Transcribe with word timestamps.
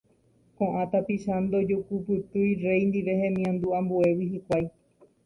Ko'ã 0.55 0.81
tapicha 0.91 1.33
ndojokupytúi 1.45 2.49
rey 2.63 2.81
ndive 2.87 3.13
hemiandu 3.21 3.67
ambuégui 3.77 4.31
hikuái. 4.33 4.65